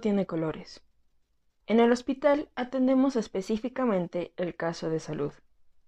[0.00, 0.82] tiene colores.
[1.66, 5.32] En el hospital atendemos específicamente el caso de salud.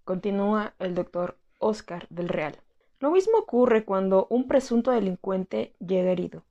[0.05, 2.57] Continúa el doctor Oscar del Real.
[2.99, 6.43] Lo mismo ocurre cuando un presunto delincuente llega herido.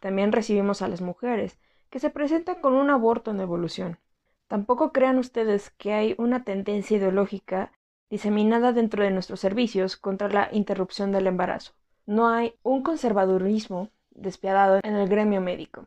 [0.00, 1.58] También recibimos a las mujeres,
[1.90, 3.98] que se presentan con un aborto en evolución.
[4.46, 7.72] Tampoco crean ustedes que hay una tendencia ideológica
[8.10, 11.72] diseminada dentro de nuestros servicios contra la interrupción del embarazo.
[12.06, 15.86] No hay un conservadurismo despiadado en el gremio médico.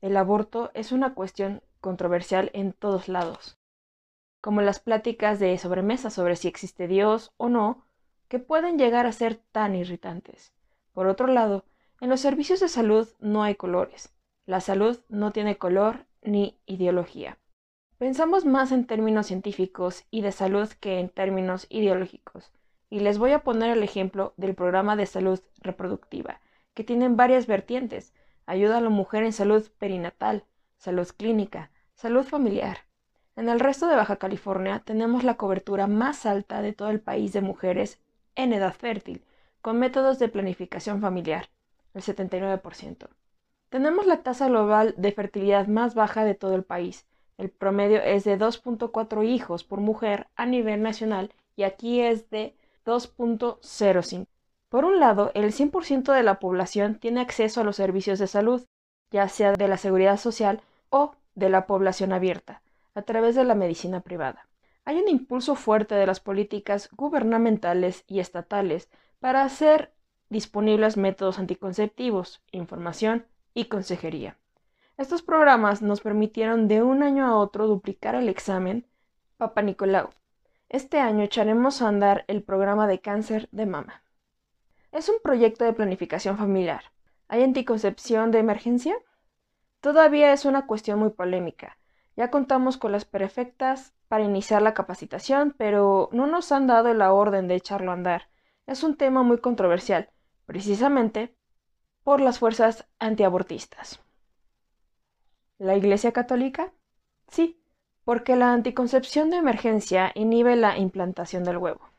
[0.00, 3.58] El aborto es una cuestión controversial en todos lados,
[4.40, 7.86] como las pláticas de sobremesa sobre si existe Dios o no,
[8.28, 10.52] que pueden llegar a ser tan irritantes.
[10.92, 11.64] Por otro lado,
[12.00, 14.12] en los servicios de salud no hay colores.
[14.44, 17.38] La salud no tiene color ni ideología.
[17.98, 22.52] Pensamos más en términos científicos y de salud que en términos ideológicos.
[22.90, 26.40] Y les voy a poner el ejemplo del programa de salud reproductiva,
[26.74, 28.12] que tiene varias vertientes.
[28.46, 30.44] Ayuda a la mujer en salud perinatal,
[30.78, 32.78] salud clínica, salud familiar.
[33.34, 37.32] En el resto de Baja California tenemos la cobertura más alta de todo el país
[37.32, 38.00] de mujeres
[38.36, 39.24] en edad fértil,
[39.60, 41.48] con métodos de planificación familiar,
[41.92, 43.08] el 79%.
[43.68, 47.04] Tenemos la tasa global de fertilidad más baja de todo el país.
[47.36, 52.54] El promedio es de 2.4 hijos por mujer a nivel nacional y aquí es de
[52.84, 54.28] 2.05.
[54.76, 58.66] Por un lado, el 100% de la población tiene acceso a los servicios de salud,
[59.10, 60.60] ya sea de la seguridad social
[60.90, 62.60] o de la población abierta,
[62.94, 64.48] a través de la medicina privada.
[64.84, 69.94] Hay un impulso fuerte de las políticas gubernamentales y estatales para hacer
[70.28, 74.36] disponibles métodos anticonceptivos, información y consejería.
[74.98, 78.84] Estos programas nos permitieron de un año a otro duplicar el examen
[79.38, 80.10] Papa Nicolau.
[80.68, 84.02] Este año echaremos a andar el programa de cáncer de mama.
[84.96, 86.84] Es un proyecto de planificación familiar.
[87.28, 88.96] ¿Hay anticoncepción de emergencia?
[89.82, 91.76] Todavía es una cuestión muy polémica.
[92.16, 97.12] Ya contamos con las perfectas para iniciar la capacitación, pero no nos han dado la
[97.12, 98.30] orden de echarlo a andar.
[98.66, 100.08] Es un tema muy controversial,
[100.46, 101.36] precisamente
[102.02, 104.00] por las fuerzas antiabortistas.
[105.58, 106.72] ¿La Iglesia Católica?
[107.28, 107.60] Sí,
[108.02, 111.95] porque la anticoncepción de emergencia inhibe la implantación del huevo.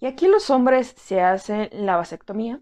[0.00, 2.60] ¿Y aquí los hombres se hacen la vasectomía?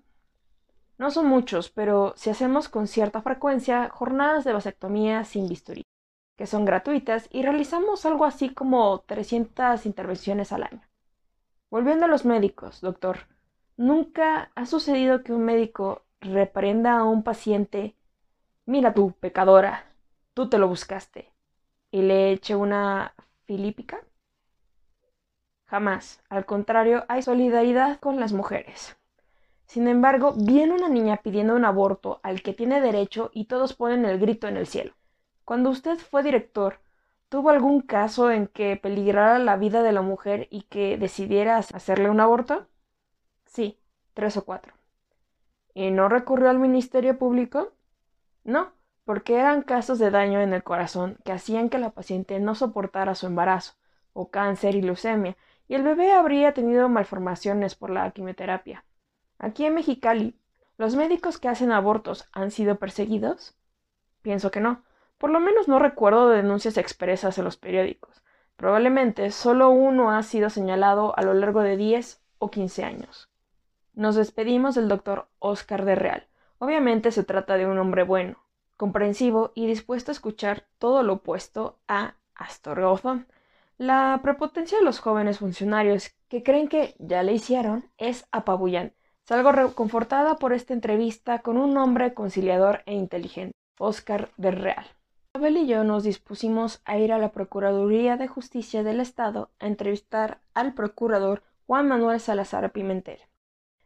[0.99, 5.83] No son muchos, pero si hacemos con cierta frecuencia jornadas de vasectomía sin bisturí,
[6.37, 10.83] que son gratuitas y realizamos algo así como 300 intervenciones al año.
[11.71, 13.29] Volviendo a los médicos, doctor,
[13.77, 17.95] ¿nunca ha sucedido que un médico reprenda a un paciente,
[18.67, 19.93] mira tú, pecadora,
[20.35, 21.33] tú te lo buscaste,
[21.93, 23.15] y le eche una
[23.47, 24.08] filípica?
[25.69, 28.97] Jamás, al contrario, hay solidaridad con las mujeres.
[29.67, 34.07] Sin embargo, viene una niña pidiendo un aborto al que tiene derecho y todos ponen
[34.07, 34.95] el grito en el cielo.
[35.45, 36.81] Cuando usted fue director,
[37.29, 42.09] ¿tuvo algún caso en que peligrara la vida de la mujer y que decidieras hacerle
[42.09, 42.67] un aborto?
[43.45, 43.79] Sí,
[44.15, 44.73] tres o cuatro.
[45.75, 47.75] ¿Y no recurrió al Ministerio Público?
[48.43, 48.73] No,
[49.05, 53.15] porque eran casos de daño en el corazón que hacían que la paciente no soportara
[53.15, 53.75] su embarazo,
[54.15, 55.37] o cáncer y leucemia,
[55.69, 58.85] y el bebé habría tenido malformaciones por la quimioterapia.
[59.39, 60.35] Aquí en Mexicali,
[60.79, 63.55] ¿los médicos que hacen abortos han sido perseguidos?
[64.23, 64.83] Pienso que no.
[65.19, 68.23] Por lo menos no recuerdo de denuncias expresas en los periódicos.
[68.57, 73.29] Probablemente solo uno ha sido señalado a lo largo de 10 o 15 años.
[73.95, 76.27] Nos despedimos del doctor Oscar de Real.
[76.59, 78.39] Obviamente se trata de un hombre bueno,
[78.77, 82.81] comprensivo y dispuesto a escuchar todo lo opuesto a Astor.
[83.79, 88.97] La prepotencia de los jóvenes funcionarios que creen que ya le hicieron es apabullante.
[89.25, 94.85] Salgo reconfortada por esta entrevista con un hombre conciliador e inteligente, Oscar de Real.
[95.33, 99.69] Abel y yo nos dispusimos a ir a la Procuraduría de Justicia del Estado a
[99.69, 103.21] entrevistar al procurador Juan Manuel Salazar Pimentel.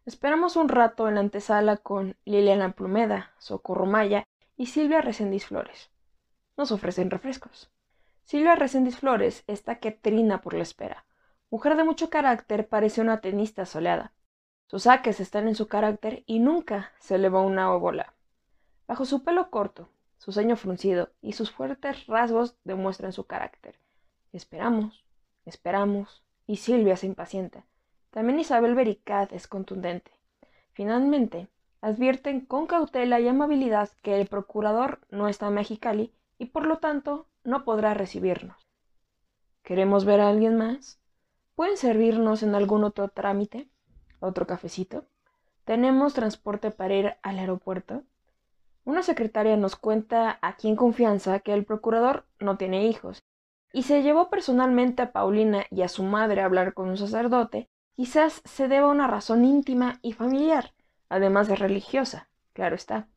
[0.06, 4.24] Esperamos un rato en la antesala con Liliana Plumeda, Socorro Maya
[4.56, 5.90] y Silvia Resendiz Flores.
[6.56, 7.70] Nos ofrecen refrescos.
[8.24, 11.04] Silvia Resendiz Flores está que trina por la espera.
[11.50, 14.12] Mujer de mucho carácter, parece una tenista soleada.
[14.66, 18.14] Sus saques están en su carácter y nunca se elevó una bola.
[18.86, 23.78] Bajo su pelo corto, su ceño fruncido y sus fuertes rasgos demuestran su carácter.
[24.32, 25.04] Esperamos,
[25.44, 27.66] esperamos, y Silvia se impacienta.
[28.10, 30.12] También Isabel Bericat es contundente.
[30.72, 31.48] Finalmente,
[31.80, 36.78] advierten con cautela y amabilidad que el procurador no está en Mexicali y por lo
[36.78, 38.56] tanto no podrá recibirnos.
[39.62, 41.00] ¿Queremos ver a alguien más?
[41.54, 43.68] ¿Pueden servirnos en algún otro trámite?
[44.20, 45.06] ¿Otro cafecito?
[45.64, 48.02] ¿Tenemos transporte para ir al aeropuerto?
[48.84, 53.22] Una secretaria nos cuenta aquí en confianza que el procurador no tiene hijos,
[53.72, 57.68] y se llevó personalmente a Paulina y a su madre a hablar con un sacerdote,
[57.94, 60.74] quizás se deba a una razón íntima y familiar,
[61.08, 63.08] además de religiosa, claro está.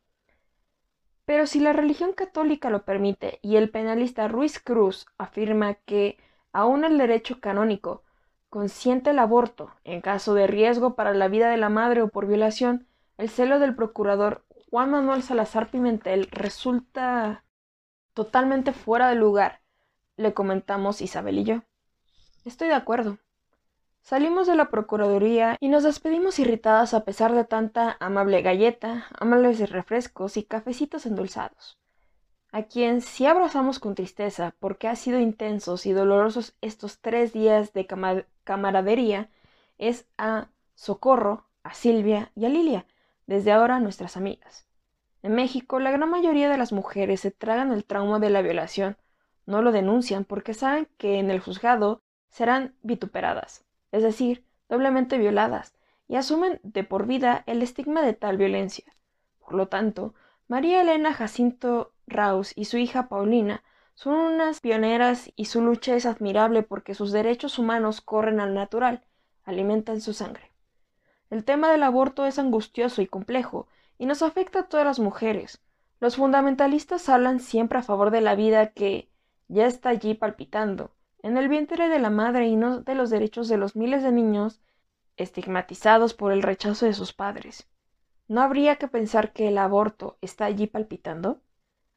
[1.26, 6.18] Pero si la religión católica lo permite y el penalista Ruiz Cruz afirma que
[6.52, 8.04] aún el derecho canónico
[8.48, 12.26] consiente el aborto en caso de riesgo para la vida de la madre o por
[12.26, 12.86] violación,
[13.18, 17.44] el celo del procurador Juan Manuel Salazar Pimentel resulta
[18.14, 19.60] totalmente fuera de lugar,
[20.16, 21.62] le comentamos Isabel y yo.
[22.44, 23.18] Estoy de acuerdo.
[24.06, 29.68] Salimos de la Procuraduría y nos despedimos irritadas a pesar de tanta amable galleta, amables
[29.68, 31.76] refrescos y cafecitos endulzados.
[32.52, 37.72] A quien sí abrazamos con tristeza porque ha sido intensos y dolorosos estos tres días
[37.72, 37.88] de
[38.44, 39.28] camaradería
[39.76, 42.86] es a Socorro, a Silvia y a Lilia,
[43.26, 44.68] desde ahora nuestras amigas.
[45.24, 48.96] En México, la gran mayoría de las mujeres se tragan el trauma de la violación,
[49.46, 55.74] no lo denuncian porque saben que en el juzgado serán vituperadas es decir, doblemente violadas,
[56.08, 58.84] y asumen de por vida el estigma de tal violencia.
[59.38, 60.14] Por lo tanto,
[60.48, 63.62] María Elena Jacinto Raus y su hija Paulina
[63.94, 69.02] son unas pioneras y su lucha es admirable porque sus derechos humanos corren al natural,
[69.44, 70.52] alimentan su sangre.
[71.30, 73.68] El tema del aborto es angustioso y complejo
[73.98, 75.62] y nos afecta a todas las mujeres.
[75.98, 79.08] Los fundamentalistas hablan siempre a favor de la vida que
[79.48, 80.90] ya está allí palpitando,
[81.26, 84.12] en el vientre de la madre y no de los derechos de los miles de
[84.12, 84.60] niños
[85.16, 87.68] estigmatizados por el rechazo de sus padres.
[88.28, 91.42] ¿No habría que pensar que el aborto está allí palpitando?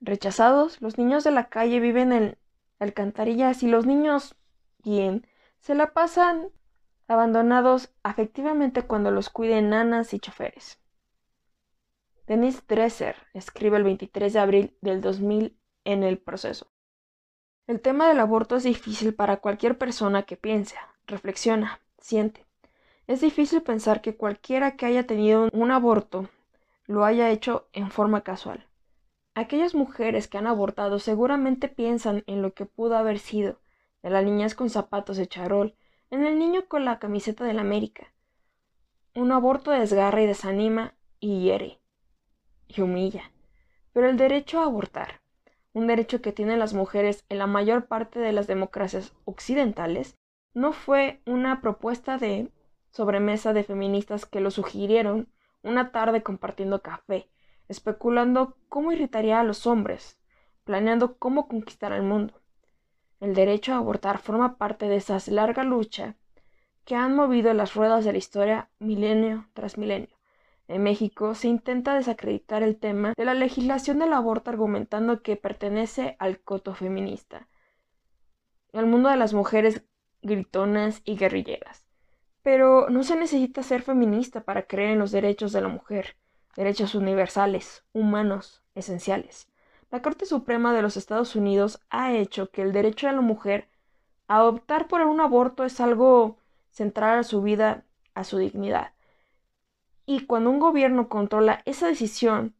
[0.01, 2.37] Rechazados, los niños de la calle viven en
[2.79, 4.35] alcantarillas y los niños,
[4.83, 5.27] bien,
[5.59, 6.49] se la pasan
[7.07, 10.79] abandonados afectivamente cuando los cuiden nanas y choferes.
[12.25, 16.71] Denise Dresser escribe el 23 de abril del 2000 en El Proceso.
[17.69, 22.43] El tema del aborto es difícil para cualquier persona que piensa, reflexiona, siente.
[23.05, 26.29] Es difícil pensar que cualquiera que haya tenido un aborto
[26.87, 28.65] lo haya hecho en forma casual.
[29.35, 33.59] Aquellas mujeres que han abortado seguramente piensan en lo que pudo haber sido,
[34.01, 35.75] en las niñas con zapatos de charol,
[36.09, 38.11] en el niño con la camiseta de la América.
[39.13, 41.79] Un aborto desgarra y desanima y hiere
[42.67, 43.31] y humilla.
[43.93, 45.21] Pero el derecho a abortar,
[45.73, 50.17] un derecho que tienen las mujeres en la mayor parte de las democracias occidentales,
[50.53, 52.51] no fue una propuesta de
[52.91, 55.29] sobremesa de feministas que lo sugirieron
[55.61, 57.29] una tarde compartiendo café,
[57.67, 60.19] especulando cómo irritaría a los hombres,
[60.63, 62.41] planeando cómo conquistar al mundo.
[63.19, 66.15] El derecho a abortar forma parte de esa larga lucha
[66.85, 70.18] que han movido las ruedas de la historia milenio tras milenio.
[70.69, 76.15] En México se intenta desacreditar el tema de la legislación del aborto argumentando que pertenece
[76.19, 77.47] al coto feminista,
[78.73, 79.83] al mundo de las mujeres
[80.21, 81.87] gritonas y guerrilleras.
[82.43, 86.17] Pero no se necesita ser feminista para creer en los derechos de la mujer,
[86.55, 89.49] derechos universales, humanos, esenciales.
[89.89, 93.69] La Corte Suprema de los Estados Unidos ha hecho que el derecho de la mujer
[94.27, 96.37] a optar por un aborto es algo
[96.69, 98.93] central a su vida, a su dignidad.
[100.11, 102.55] Y cuando un gobierno controla esa decisión,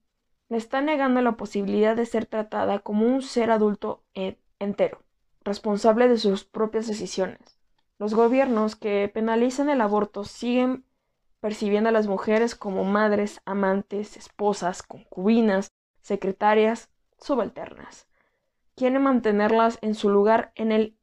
[0.49, 4.03] le está negando la posibilidad de ser tratada como un ser adulto
[4.59, 5.01] entero,
[5.43, 7.57] responsable de sus propias decisiones.
[7.97, 10.85] Los gobiernos que penalizan el aborto siguen
[11.39, 15.71] percibiendo a las mujeres como madres, amantes, esposas, concubinas,
[16.03, 18.05] secretarias, subalternas.
[18.75, 20.99] Quieren mantenerlas en su lugar en el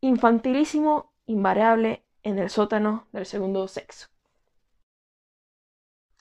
[0.00, 4.08] infantilísimo invariable en el sótano del segundo sexo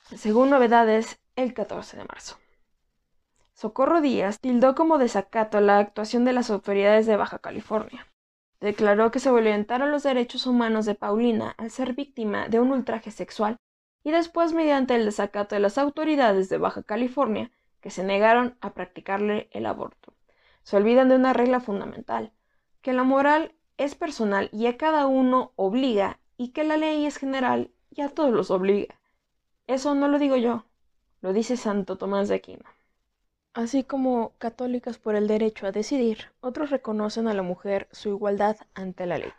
[0.03, 2.37] según novedades el 14 de marzo.
[3.53, 8.07] Socorro Díaz tildó como desacato la actuación de las autoridades de Baja California.
[8.59, 13.11] Declaró que se violentaron los derechos humanos de Paulina al ser víctima de un ultraje
[13.11, 13.57] sexual
[14.03, 18.73] y después mediante el desacato de las autoridades de Baja California que se negaron a
[18.73, 20.13] practicarle el aborto.
[20.63, 22.31] Se olvidan de una regla fundamental,
[22.81, 27.17] que la moral es personal y a cada uno obliga y que la ley es
[27.17, 28.99] general y a todos los obliga.
[29.67, 30.65] Eso no lo digo yo,
[31.21, 32.65] lo dice Santo Tomás de Aquino.
[33.53, 38.57] Así como católicas por el derecho a decidir, otros reconocen a la mujer su igualdad
[38.73, 39.31] ante la ley.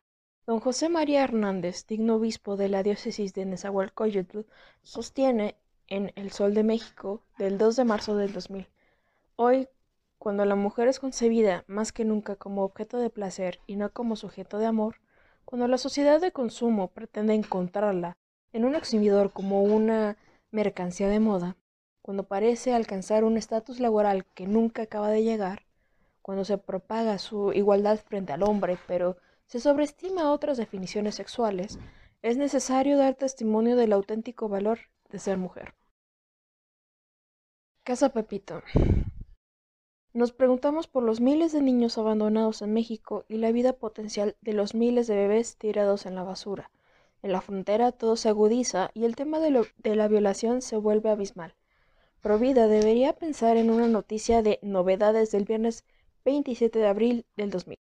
[0.47, 4.47] Don José María Hernández, digno obispo de la diócesis de Nezahualcóyotl,
[4.83, 5.57] sostiene
[5.89, 8.67] en El Sol de México del 2 de marzo del 2000.
[9.37, 9.69] Hoy,
[10.19, 14.17] cuando la mujer es concebida más que nunca como objeto de placer y no como
[14.17, 14.97] sujeto de amor,
[15.45, 18.17] cuando la sociedad de consumo pretende encontrarla
[18.55, 20.17] en un exhibidor como una
[20.53, 21.57] mercancía de moda,
[22.01, 25.67] cuando parece alcanzar un estatus laboral que nunca acaba de llegar,
[26.23, 31.81] cuando se propaga su igualdad frente al hombre, pero se sobreestima otras definiciones sexuales,
[32.23, 34.79] es necesario dar testimonio del auténtico valor
[35.11, 35.75] de ser mujer.
[37.83, 38.63] Casa Pepito.
[40.13, 44.53] Nos preguntamos por los miles de niños abandonados en México y la vida potencial de
[44.53, 46.71] los miles de bebés tirados en la basura.
[47.25, 49.51] En la frontera todo se agudiza y el tema de,
[49.97, 51.55] la violación se vuelve abismal.
[52.21, 55.87] Provida debería pensar en una noticia de novedades del viernes
[56.27, 57.79] 27 de abril del 2000.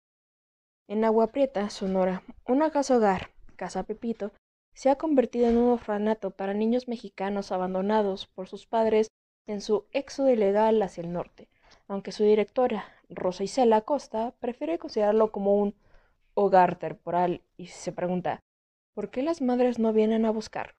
[0.87, 4.31] En Agua Prieta, Sonora, una casa hogar, Casa Pepito,
[4.75, 9.11] se ha convertido en un orfanato para niños mexicanos abandonados por sus padres
[9.49, 11.49] en su éxodo ilegal hacia el norte,
[11.89, 15.75] aunque su directora, Rosa Isela Costa, prefiere considerarlo como un
[16.35, 18.41] hogar temporal y se pregunta,
[18.95, 20.75] ¿por qué las madres no vienen a buscar?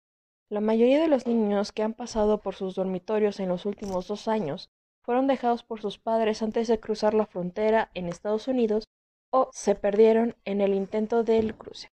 [0.49, 4.27] La mayoría de los niños que han pasado por sus dormitorios en los últimos dos
[4.27, 4.69] años
[5.01, 8.85] fueron dejados por sus padres antes de cruzar la frontera en Estados Unidos
[9.31, 11.89] o se perdieron en el intento del cruce.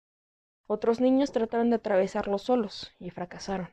[0.67, 3.69] Otros niños trataron de atravesarlo solos y fracasaron.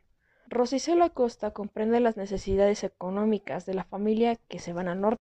[0.48, 5.22] Rosicelo Acosta comprende las necesidades económicas de la familia que se van al norte,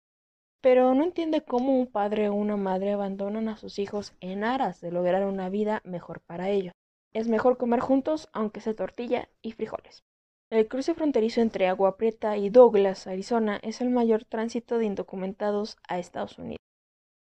[0.61, 4.81] pero no entiende cómo un padre o una madre abandonan a sus hijos en aras
[4.81, 6.73] de lograr una vida mejor para ellos.
[7.13, 10.03] Es mejor comer juntos, aunque sea tortilla y frijoles.
[10.49, 15.77] El cruce fronterizo entre Agua Prieta y Douglas, Arizona, es el mayor tránsito de indocumentados
[15.87, 16.59] a Estados Unidos.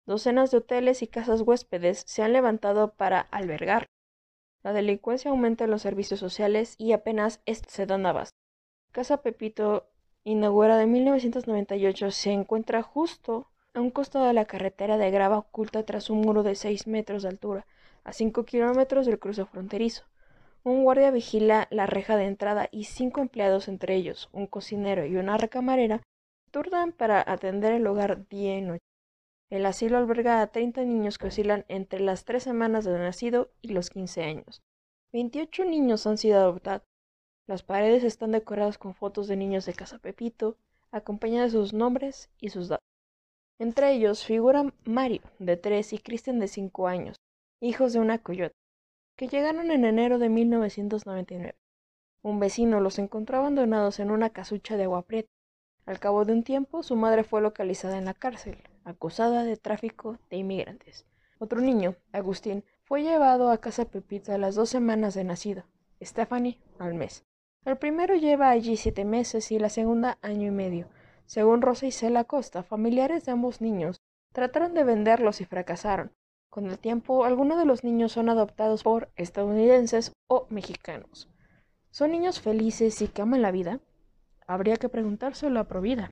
[0.06, 3.86] Docenas de hoteles y casas huéspedes se han levantado para albergar.
[4.64, 8.36] La delincuencia aumenta en los servicios sociales y apenas se dan abasto.
[8.92, 9.86] Casa Pepito,
[10.24, 15.84] inaugurada en 1998, se encuentra justo a un costado de la carretera de grava oculta
[15.84, 17.66] tras un muro de 6 metros de altura,
[18.04, 20.04] a 5 kilómetros del cruce fronterizo.
[20.64, 25.16] Un guardia vigila la reja de entrada y cinco empleados, entre ellos un cocinero y
[25.16, 26.02] una recamarera,
[26.52, 28.84] turnan para atender el hogar día y noche.
[29.50, 33.68] El asilo alberga a 30 niños que oscilan entre las tres semanas de nacido y
[33.72, 34.62] los 15 años.
[35.12, 36.86] 28 niños han sido adoptados.
[37.46, 40.56] Las paredes están decoradas con fotos de niños de Casa Pepito,
[40.90, 42.86] acompañadas de sus nombres y sus datos.
[43.58, 47.16] Entre ellos figuran Mario, de 3, y Kristen, de 5 años,
[47.62, 48.56] hijos de una coyote
[49.16, 51.54] que llegaron en enero de 1999.
[52.20, 55.30] Un vecino los encontró abandonados en una casucha de agua prieta.
[55.86, 60.18] Al cabo de un tiempo, su madre fue localizada en la cárcel, acusada de tráfico
[60.28, 61.06] de inmigrantes.
[61.38, 65.64] Otro niño, Agustín, fue llevado a casa Pepita a las dos semanas de nacido,
[66.02, 67.24] Stephanie al mes.
[67.64, 70.88] El primero lleva allí siete meses y la segunda año y medio.
[71.26, 74.02] Según Rosa y Cela Costa, familiares de ambos niños
[74.32, 76.12] trataron de venderlos y fracasaron.
[76.52, 81.30] Con el tiempo, algunos de los niños son adoptados por estadounidenses o mexicanos.
[81.90, 83.80] ¿Son niños felices y que aman la vida?
[84.46, 86.10] Habría que preguntárselo a Provida.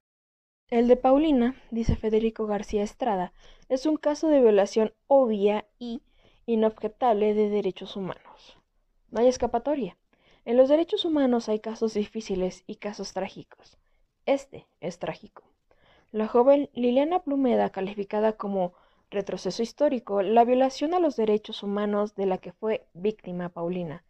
[0.71, 3.35] El de Paulina, dice Federico García Estrada,
[3.69, 6.01] es un caso de violación obvia y
[6.47, 8.57] inobjetable de derechos humanos.
[9.11, 9.99] No hay escapatoria.
[10.47, 13.77] En los derechos humanos hay casos difíciles y casos trágicos.
[14.25, 15.43] Este es trágico.
[16.13, 18.73] La joven Liliana Plumeda, calificada como
[19.11, 24.05] retroceso histórico, la violación a los derechos humanos de la que fue víctima Paulina.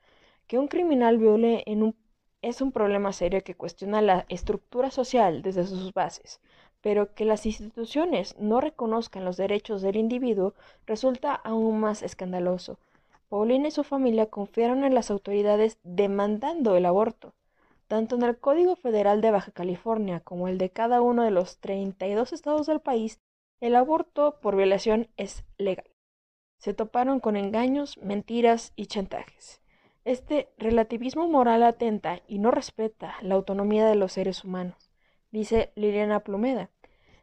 [0.46, 1.96] Que un criminal viole en un,
[2.42, 6.40] es un problema serio que cuestiona la estructura social desde sus bases,
[6.82, 10.54] pero que las instituciones no reconozcan los derechos del individuo
[10.86, 12.78] resulta aún más escandaloso.
[13.28, 17.32] Paulina y su familia confiaron en las autoridades demandando el aborto.
[17.86, 21.58] Tanto en el Código Federal de Baja California como el de cada uno de los
[21.58, 23.20] 32 estados del país
[23.60, 25.90] el aborto por violación es legal.
[26.56, 29.60] Se toparon con engaños, mentiras y chantajes.
[30.04, 34.90] Este relativismo moral atenta y no respeta la autonomía de los seres humanos,
[35.30, 36.70] dice Liliana Plumeda.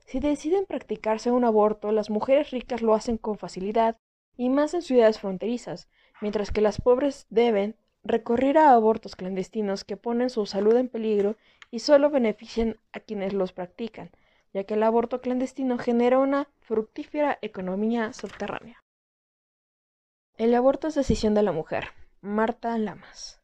[0.05, 3.97] Si deciden practicarse un aborto, las mujeres ricas lo hacen con facilidad
[4.37, 5.89] y más en ciudades fronterizas,
[6.21, 11.35] mientras que las pobres deben recurrir a abortos clandestinos que ponen su salud en peligro
[11.71, 14.11] y solo benefician a quienes los practican,
[14.57, 18.83] ya que el aborto clandestino genera una fructífera economía subterránea.
[20.35, 21.89] El aborto es decisión de la mujer.
[22.21, 23.39] Marta Lamas.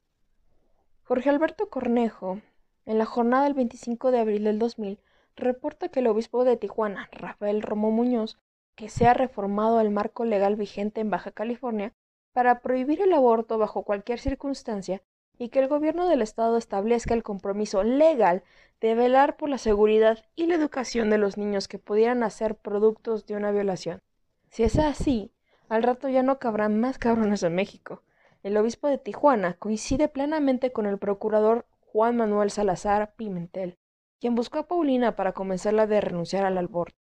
[1.03, 2.41] Jorge Alberto Cornejo,
[2.88, 5.00] en la jornada del 25 de abril del 2000,
[5.36, 8.39] reporta que el obispo de Tijuana, Rafael Romo Muñoz,
[8.74, 11.93] que se ha reformado el marco legal vigente en Baja California
[12.32, 15.03] para prohibir el aborto bajo cualquier circunstancia,
[15.38, 18.44] y que el gobierno del Estado establezca el compromiso legal
[18.82, 23.25] de velar por la seguridad y la educación de los niños que pudieran ser productos
[23.25, 24.02] de una violación.
[24.50, 25.32] Si es así,
[25.70, 28.04] al rato ya no cabrán más cabrones en México.
[28.44, 33.78] El obispo de Tijuana coincide plenamente con el procurador Juan Manuel Salazar Pimentel,
[34.20, 36.98] quien buscó a Paulina para convencerla de renunciar al aborto.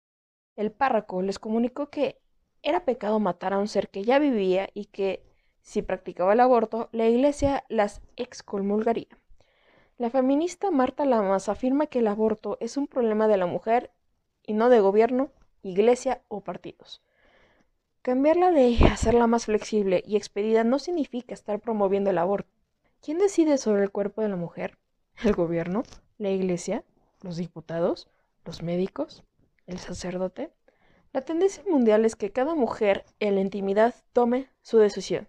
[0.55, 2.19] El párroco les comunicó que
[2.63, 5.23] era pecado matar a un ser que ya vivía y que,
[5.67, 9.09] si practicaba el aborto, la iglesia las excomulgaría.
[9.97, 13.91] La feminista Marta Lamas afirma que el aborto es un problema de la mujer
[14.43, 15.29] y no de gobierno,
[15.63, 17.01] iglesia o partidos.
[18.01, 22.49] Cambiar la ley, hacerla más flexible y expedida no significa estar promoviendo el aborto.
[23.01, 24.77] ¿Quién decide sobre el cuerpo de la mujer?
[25.21, 25.83] ¿El gobierno?
[26.17, 26.85] ¿La iglesia?
[27.21, 28.07] ¿Los diputados?
[28.45, 29.25] ¿Los médicos?
[29.65, 30.49] ¿El sacerdote?
[31.11, 35.27] La tendencia mundial es que cada mujer en la intimidad tome su decisión.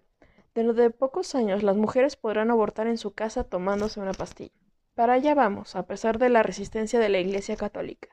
[0.55, 4.53] Dentro de pocos años las mujeres podrán abortar en su casa tomándose una pastilla.
[4.95, 8.09] Para allá vamos, a pesar de la resistencia de la Iglesia Católica,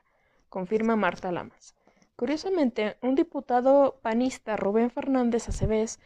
[0.49, 1.75] confirma Marta Lamas.
[2.15, 5.99] Curiosamente, un diputado panista, Rubén Fernández Aceves,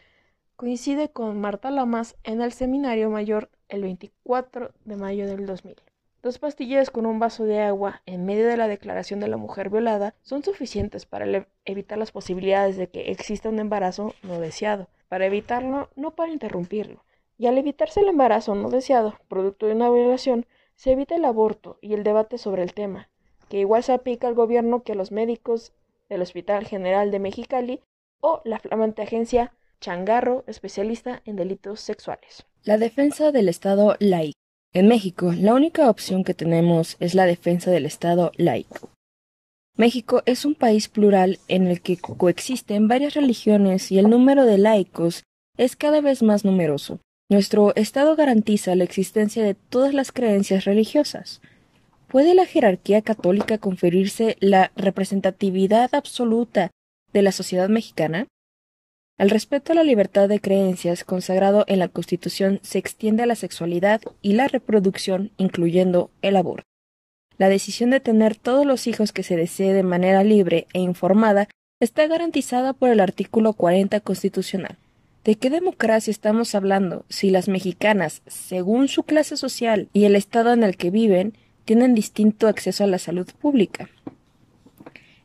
[0.56, 5.76] coincide con Marta Lamas en el Seminario Mayor el 24 de mayo del 2000.
[6.24, 9.70] Dos pastillas con un vaso de agua en medio de la declaración de la mujer
[9.70, 15.25] violada son suficientes para evitar las posibilidades de que exista un embarazo no deseado, para
[15.25, 17.03] evitarlo, no para interrumpirlo.
[17.38, 21.77] Y al evitarse el embarazo no deseado, producto de una violación, se evita el aborto
[21.82, 23.10] y el debate sobre el tema,
[23.50, 25.74] que igual se aplica al gobierno que a los médicos
[26.08, 27.82] del Hospital General de Mexicali
[28.22, 29.51] o la flamante agencia
[29.82, 32.46] Changarro, especialista en delitos sexuales.
[32.63, 34.39] La defensa del Estado laico.
[34.72, 38.88] En México, la única opción que tenemos es la defensa del Estado laico.
[39.78, 44.58] México es un país plural en el que coexisten varias religiones y el número de
[44.58, 45.24] laicos
[45.58, 47.00] es cada vez más numeroso.
[47.30, 51.42] Nuestro Estado garantiza la existencia de todas las creencias religiosas.
[52.10, 56.72] ¿Puede la jerarquía católica conferirse la representatividad absoluta
[57.14, 58.27] de la sociedad mexicana?
[59.18, 63.36] El respeto a la libertad de creencias consagrado en la Constitución se extiende a la
[63.36, 66.71] sexualidad y la reproducción, incluyendo el aborto.
[67.42, 71.48] La decisión de tener todos los hijos que se desee de manera libre e informada
[71.80, 74.77] está garantizada por el artículo 40 constitucional.
[75.24, 80.54] ¿De qué democracia estamos hablando si las mexicanas, según su clase social y el estado
[80.54, 81.34] en el que viven,
[81.66, 83.90] tienen distinto acceso a la salud pública.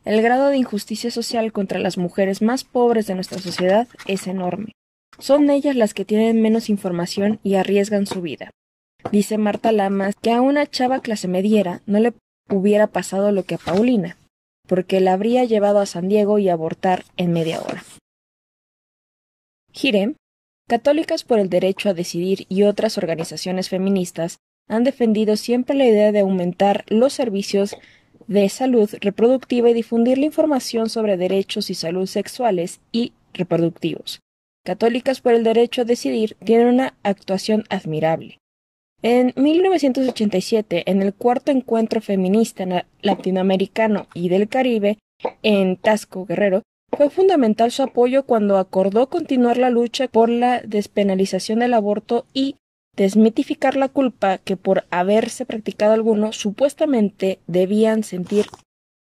[0.03, 4.71] El grado de injusticia social contra las mujeres más pobres de nuestra sociedad es enorme.
[5.19, 8.49] Son ellas las que tienen menos información y arriesgan su vida.
[9.11, 12.13] Dice Marta Lamas que a una chava clase mediera no le
[12.49, 14.17] hubiera pasado lo que a Paulina,
[14.67, 17.83] porque la habría llevado a San Diego y abortar en media hora.
[19.71, 20.15] Gire,
[20.67, 26.11] Católicas por el Derecho a Decidir y otras organizaciones feministas han defendido siempre la idea
[26.11, 27.77] de aumentar los servicios
[28.27, 34.19] de salud reproductiva y difundir la información sobre derechos y salud sexuales y reproductivos.
[34.65, 38.39] Católicas por el Derecho a Decidir tienen una actuación admirable.
[39.01, 44.97] En 1987, en el cuarto encuentro feminista latinoamericano y del Caribe,
[45.43, 46.63] en Tasco Guerrero,
[46.95, 52.55] fue fundamental su apoyo cuando acordó continuar la lucha por la despenalización del aborto y
[52.95, 58.47] desmitificar la culpa que por haberse practicado alguno supuestamente debían sentir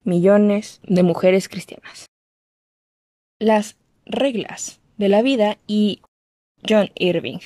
[0.04, 2.08] millones de mujeres cristianas.
[3.40, 6.02] Las reglas de la vida y
[6.68, 7.40] John Irving.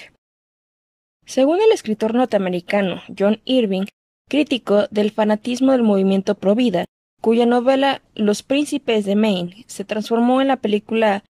[1.25, 3.85] Según el escritor norteamericano John Irving,
[4.29, 6.85] crítico del fanatismo del movimiento Provida,
[7.21, 11.23] cuya novela Los Príncipes de Maine se transformó en la película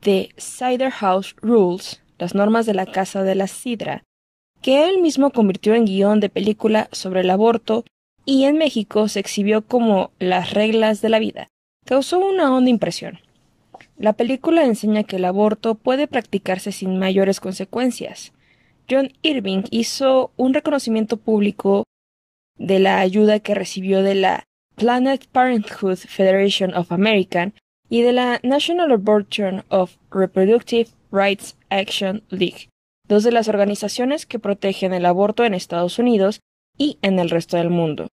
[0.00, 4.02] The Cider House Rules, las normas de la Casa de la Sidra,
[4.62, 7.84] que él mismo convirtió en guion de película sobre el aborto
[8.24, 11.48] y en México se exhibió como Las reglas de la vida.
[11.84, 13.20] Causó una honda impresión.
[13.98, 18.32] La película enseña que el aborto puede practicarse sin mayores consecuencias.
[18.88, 21.84] John Irving hizo un reconocimiento público
[22.56, 24.44] de la ayuda que recibió de la
[24.76, 27.52] Planet Parenthood Federation of America
[27.88, 32.68] y de la National Abortion of Reproductive Rights Action League,
[33.08, 36.40] dos de las organizaciones que protegen el aborto en Estados Unidos
[36.76, 38.08] y en el resto del mundo.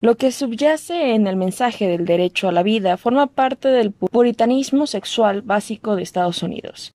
[0.00, 4.86] Lo que subyace en el mensaje del derecho a la vida forma parte del puritanismo
[4.86, 6.92] sexual básico de Estados Unidos,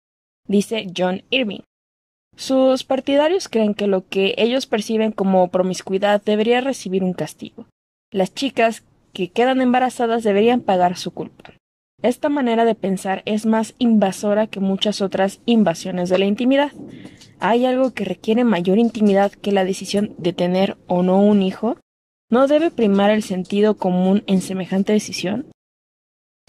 [0.47, 1.61] dice John Irving.
[2.35, 7.65] Sus partidarios creen que lo que ellos perciben como promiscuidad debería recibir un castigo.
[8.11, 11.53] Las chicas que quedan embarazadas deberían pagar su culpa.
[12.01, 16.71] Esta manera de pensar es más invasora que muchas otras invasiones de la intimidad.
[17.39, 21.77] ¿Hay algo que requiere mayor intimidad que la decisión de tener o no un hijo?
[22.29, 25.47] ¿No debe primar el sentido común en semejante decisión?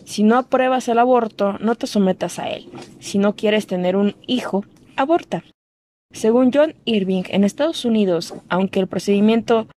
[0.05, 2.69] Si no apruebas el aborto, no te sometas a él.
[2.99, 4.65] Si no quieres tener un hijo,
[4.97, 5.45] aborta.
[6.13, 9.69] Según John Irving, en Estados Unidos, aunque el procedimiento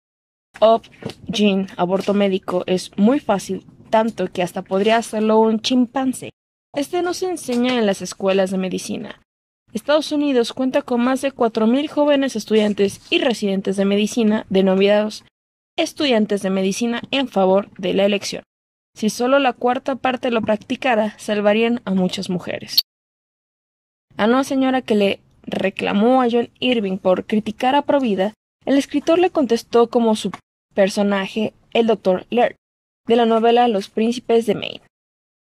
[0.59, 6.31] Opt-Gene, aborto médico, es muy fácil, tanto que hasta podría hacerlo un chimpancé.
[6.75, 9.21] Este no se enseña en las escuelas de medicina.
[9.73, 15.23] Estados Unidos cuenta con más de 4.000 jóvenes estudiantes y residentes de medicina denominados
[15.77, 18.43] estudiantes de medicina en favor de la elección.
[18.95, 22.81] Si solo la cuarta parte lo practicara, salvarían a muchas mujeres.
[24.17, 25.19] A una señora que le
[25.51, 28.33] reclamó a John Irving por criticar a Provida,
[28.65, 30.31] el escritor le contestó como su
[30.73, 32.25] personaje, el Dr.
[32.29, 32.55] Laird,
[33.07, 34.81] de la novela Los Príncipes de Maine.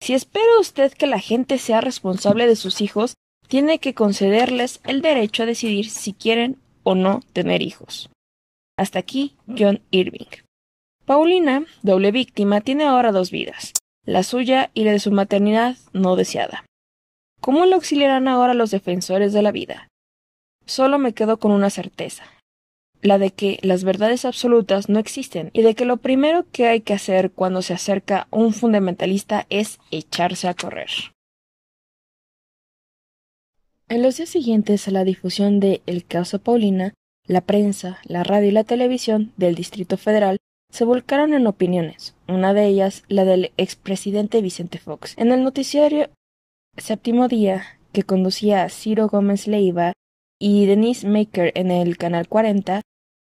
[0.02, 3.16] Si espera usted que la gente sea responsable de sus hijos,
[3.48, 8.10] tiene que concederles el derecho a decidir si quieren o no tener hijos.
[8.78, 10.28] Hasta aquí John Irving.
[11.06, 13.74] Paulina, doble víctima, tiene ahora dos vidas,
[14.06, 16.66] la suya y la de su maternidad no deseada.
[17.48, 19.88] ¿Cómo le auxiliarán ahora los defensores de la vida?
[20.66, 22.26] Solo me quedo con una certeza,
[23.02, 26.82] la de que las verdades absolutas no existen y de que lo primero que hay
[26.82, 30.90] que hacer cuando se acerca un fundamentalista es echarse a correr.
[33.88, 36.96] En los días siguientes a la difusión de El caso Paulina,
[37.28, 40.36] la prensa, la radio y la televisión del Distrito Federal
[40.70, 45.14] se volcaron en opiniones, una de ellas la del expresidente Vicente Fox.
[45.18, 46.10] En el noticiario
[46.78, 49.94] Séptimo Día, que conducía Ciro Gómez Leiva
[50.40, 52.82] y Denise Maker en el Canal 40,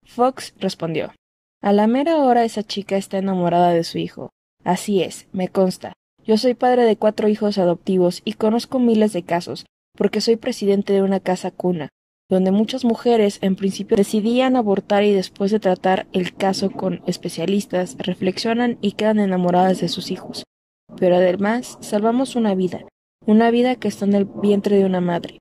[0.05, 1.13] Fox respondió
[1.61, 4.29] A la mera hora esa chica está enamorada de su hijo.
[4.63, 5.93] Así es, me consta.
[6.23, 9.65] Yo soy padre de cuatro hijos adoptivos y conozco miles de casos,
[9.97, 11.89] porque soy presidente de una casa cuna,
[12.29, 17.97] donde muchas mujeres en principio decidían abortar y después de tratar el caso con especialistas
[17.97, 20.43] reflexionan y quedan enamoradas de sus hijos.
[20.99, 22.85] Pero además salvamos una vida,
[23.29, 25.37] una vida que está en el vientre de una madre.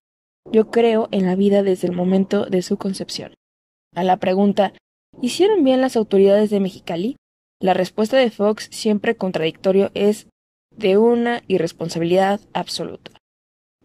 [0.52, 3.32] Yo creo en la vida desde el momento de su concepción.
[3.94, 4.74] A la pregunta
[5.22, 7.16] ¿Hicieron bien las autoridades de Mexicali?
[7.60, 10.28] La respuesta de Fox, siempre contradictorio, es
[10.76, 13.12] de una irresponsabilidad absoluta.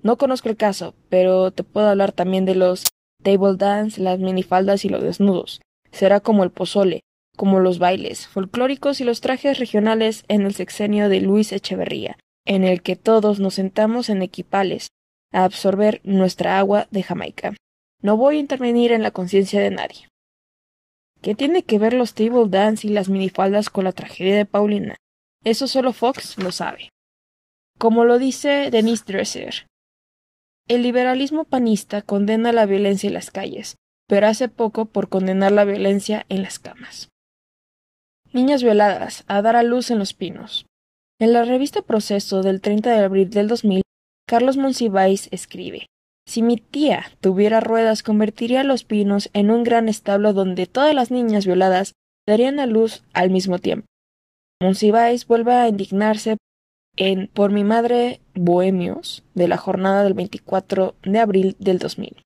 [0.01, 2.83] No conozco el caso, pero te puedo hablar también de los
[3.23, 5.61] table dance, las minifaldas y los desnudos.
[5.91, 6.99] Será como el pozole,
[7.37, 12.63] como los bailes folclóricos y los trajes regionales en el sexenio de Luis Echeverría, en
[12.63, 14.87] el que todos nos sentamos en equipales
[15.31, 17.55] a absorber nuestra agua de Jamaica.
[18.01, 20.07] No voy a intervenir en la conciencia de nadie.
[21.21, 24.97] ¿Qué tiene que ver los table dance y las minifaldas con la tragedia de Paulina?
[25.43, 26.89] Eso solo Fox lo sabe.
[27.79, 29.67] Como lo dice Denise Dresser,
[30.67, 33.75] el liberalismo panista condena la violencia en las calles,
[34.07, 37.09] pero hace poco por condenar la violencia en las camas.
[38.31, 40.65] Niñas violadas, a dar a luz en los pinos.
[41.23, 43.81] En la revista Proceso del 30 de abril del 2000,
[44.27, 45.85] Carlos Monsiváis escribe:
[46.27, 51.11] Si mi tía tuviera ruedas, convertiría los pinos en un gran establo donde todas las
[51.11, 51.93] niñas violadas
[52.27, 53.85] darían a luz al mismo tiempo.
[54.61, 56.35] Monsiváis vuelve a indignarse
[56.97, 62.21] en Por mi madre Bohemios de la jornada del 24 de abril del 2000.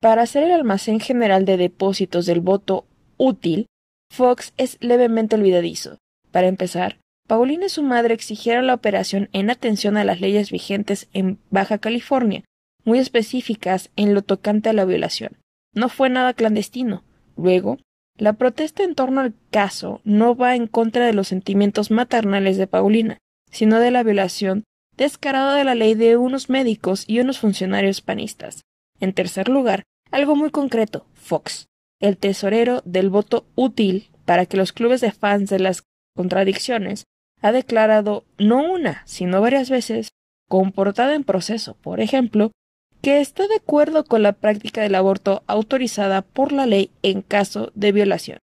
[0.00, 2.86] Para hacer el almacén general de depósitos del voto
[3.18, 3.66] útil,
[4.10, 5.98] Fox es levemente olvidadizo.
[6.32, 6.96] Para empezar,
[7.28, 11.76] Paulina y su madre exigieron la operación en atención a las leyes vigentes en Baja
[11.76, 12.42] California,
[12.84, 15.36] muy específicas en lo tocante a la violación.
[15.74, 17.04] No fue nada clandestino.
[17.36, 17.76] Luego,
[18.16, 22.66] la protesta en torno al caso no va en contra de los sentimientos maternales de
[22.66, 23.18] Paulina,
[23.50, 24.64] sino de la violación
[24.96, 28.62] descarada de la ley de unos médicos y unos funcionarios panistas.
[29.00, 31.66] En tercer lugar, algo muy concreto, Fox,
[32.00, 35.84] el tesorero del voto útil para que los clubes de fans de las
[36.16, 37.04] contradicciones,
[37.40, 40.10] ha declarado no una, sino varias veces,
[40.48, 42.52] comportada en proceso, por ejemplo,
[43.02, 47.70] que está de acuerdo con la práctica del aborto autorizada por la ley en caso
[47.74, 48.38] de violación.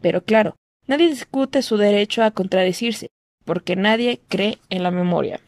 [0.00, 0.56] Pero claro,
[0.86, 3.08] nadie discute su derecho a contradecirse,
[3.44, 5.40] porque nadie cree en la memoria.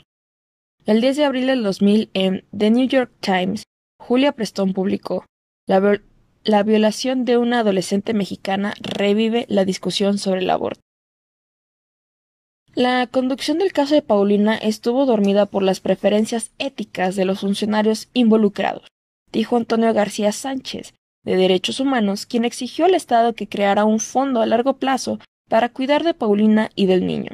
[0.87, 3.65] El 10 de abril del 2000 en The New York Times,
[3.99, 5.25] Julia Preston publicó
[5.67, 6.01] la,
[6.45, 10.81] la violación de una adolescente mexicana revive la discusión sobre el aborto.
[12.75, 18.09] La conducción del caso de Paulina estuvo dormida por las preferencias éticas de los funcionarios
[18.15, 18.87] involucrados,
[19.33, 24.41] dijo Antonio García Sánchez, de Derechos Humanos, quien exigió al Estado que creara un fondo
[24.41, 27.33] a largo plazo para cuidar de Paulina y del niño.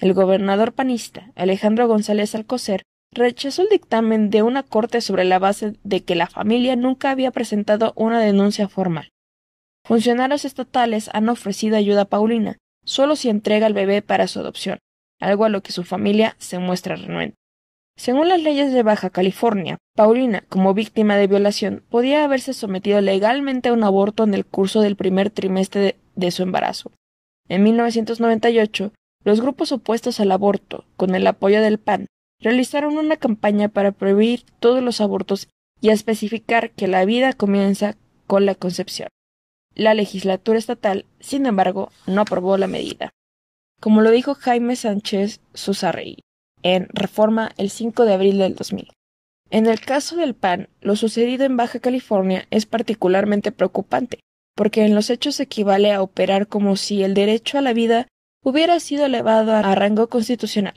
[0.00, 5.74] El gobernador panista, Alejandro González Alcocer, rechazó el dictamen de una corte sobre la base
[5.84, 9.10] de que la familia nunca había presentado una denuncia formal.
[9.84, 12.56] Funcionarios estatales han ofrecido ayuda a Paulina,
[12.88, 14.78] solo si entrega al bebé para su adopción,
[15.20, 17.36] algo a lo que su familia se muestra renuente.
[17.96, 23.68] Según las leyes de Baja California, Paulina, como víctima de violación, podía haberse sometido legalmente
[23.68, 26.90] a un aborto en el curso del primer trimestre de, su embarazo.
[27.48, 32.06] En 1998, los grupos opuestos al aborto, con el apoyo del PAN,
[32.40, 35.48] realizaron una campaña para prohibir todos los abortos
[35.80, 37.96] y especificar que la vida comienza
[38.26, 39.08] con la concepción.
[39.78, 43.10] La legislatura estatal, sin embargo, no aprobó la medida.
[43.80, 46.18] Como lo dijo Jaime Sánchez Susarrey
[46.64, 48.90] en Reforma el 5 de abril del 2000.
[49.50, 54.18] En el caso del PAN, lo sucedido en Baja California es particularmente preocupante,
[54.56, 58.08] porque en los hechos equivale a operar como si el derecho a la vida
[58.42, 60.74] hubiera sido elevado a rango constitucional.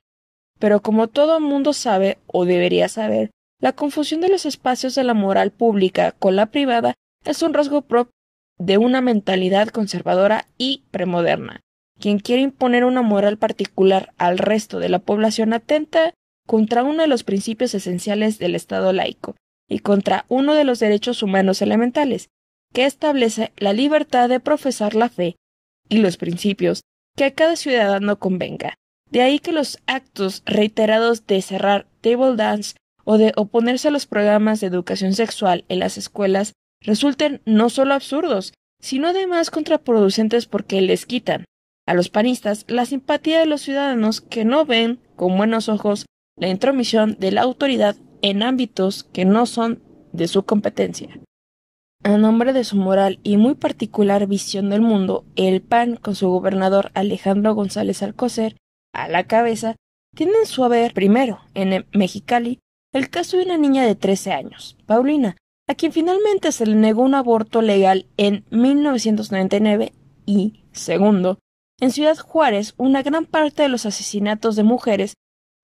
[0.59, 5.15] Pero como todo mundo sabe, o debería saber, la confusión de los espacios de la
[5.15, 6.93] moral pública con la privada
[7.25, 8.13] es un rasgo propio
[8.62, 11.62] de una mentalidad conservadora y premoderna.
[12.00, 16.13] Quien quiere imponer una moral particular al resto de la población atenta
[16.45, 19.36] contra uno de los principios esenciales del Estado laico
[19.67, 22.30] y contra uno de los derechos humanos elementales,
[22.71, 25.36] que establece la libertad de profesar la fe
[25.89, 26.82] y los principios
[27.15, 28.76] que a cada ciudadano convenga.
[29.10, 34.06] De ahí que los actos reiterados de cerrar table dance o de oponerse a los
[34.06, 40.81] programas de educación sexual en las escuelas resulten no solo absurdos, sino además contraproducentes porque
[40.81, 41.45] les quitan
[41.85, 46.05] a los panistas la simpatía de los ciudadanos que no ven con buenos ojos
[46.37, 51.19] la intromisión de la autoridad en ámbitos que no son de su competencia.
[52.03, 56.29] A nombre de su moral y muy particular visión del mundo, el PAN, con su
[56.29, 58.55] gobernador Alejandro González Alcocer
[58.91, 59.75] a la cabeza,
[60.15, 62.59] tiene en su haber, primero, en Mexicali,
[62.91, 65.37] el caso de una niña de 13 años, Paulina,
[65.67, 69.93] a quien finalmente se le negó un aborto legal en 1999
[70.26, 71.39] y, segundo,
[71.80, 75.15] en Ciudad Juárez, una gran parte de los asesinatos de mujeres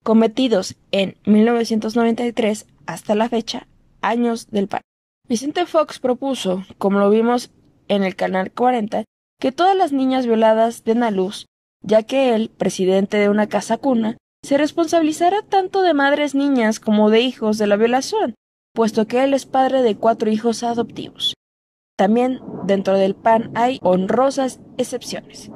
[0.03, 3.67] cometidos en 1993 hasta la fecha,
[4.01, 4.81] años del PAN.
[5.27, 7.51] Vicente Fox propuso, como lo vimos
[7.87, 9.03] en el canal 40,
[9.39, 11.45] que todas las niñas violadas den a luz,
[11.81, 17.09] ya que él, presidente de una casa cuna, se responsabilizará tanto de madres niñas como
[17.09, 18.35] de hijos de la violación,
[18.77, 21.33] puesto que él es padre de cuatro hijos adoptivos.
[21.97, 25.49] También dentro del PAN hay honrosas excepciones.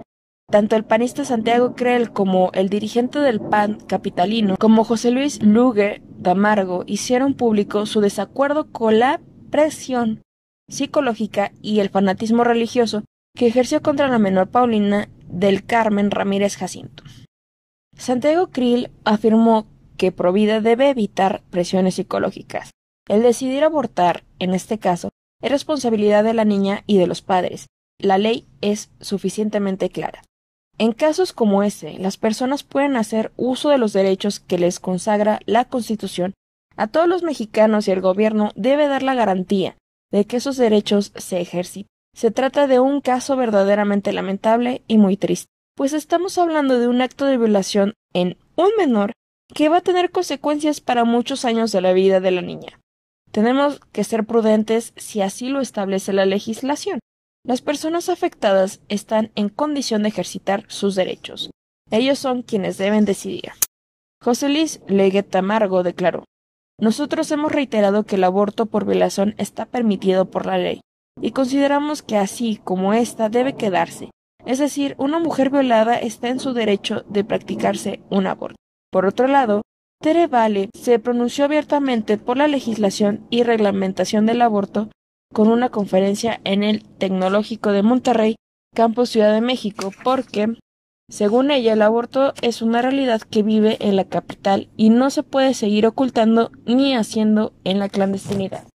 [0.50, 6.02] Tanto el panista Santiago Creel como el dirigente del PAN capitalino, como José Luis Lugue
[6.24, 10.24] Tamargo, hicieron público su desacuerdo con la presión
[10.68, 13.04] psicológica y el fanatismo religioso
[13.38, 17.04] que ejerció contra la menor Paulina del Carmen Ramírez Jacinto.
[17.96, 22.72] Santiago Krill afirmó que Provida debe evitar presiones psicológicas.
[23.08, 25.10] El decidir abortar, en este caso,
[25.42, 27.68] es responsabilidad de la niña y de los padres.
[28.00, 30.22] La ley es suficientemente clara.
[30.78, 35.40] En casos como ese, las personas pueden hacer uso de los derechos que les consagra
[35.46, 36.34] la Constitución.
[36.76, 39.76] A todos los mexicanos y el gobierno debe dar la garantía
[40.12, 41.90] de que esos derechos se ejerciten.
[42.16, 47.02] Se trata de un caso verdaderamente lamentable y muy triste, pues estamos hablando de un
[47.02, 49.14] acto de violación en un menor
[49.54, 52.81] que va a tener consecuencias para muchos años de la vida de la niña.
[53.32, 57.00] Tenemos que ser prudentes si así lo establece la legislación.
[57.46, 61.50] Las personas afectadas están en condición de ejercitar sus derechos.
[61.90, 63.52] Ellos son quienes deben decidir.
[64.22, 66.26] José Luis Legueta Amargo declaró
[66.80, 70.82] Nosotros hemos reiterado que el aborto por violación está permitido por la ley,
[71.20, 74.12] y consideramos que así como ésta debe quedarse.
[74.46, 78.58] Es decir, una mujer violada está en su derecho de practicarse un aborto.
[78.92, 79.62] Por otro lado,
[80.02, 84.90] Tere Vale se pronunció abiertamente por la legislación y reglamentación del aborto
[85.32, 88.36] con una conferencia en el Tecnológico de Monterrey,
[88.76, 90.56] Campus Ciudad de México, porque,
[91.08, 95.22] según ella, el aborto es una realidad que vive en la capital y no se
[95.22, 98.71] puede seguir ocultando ni haciendo en la clandestinidad.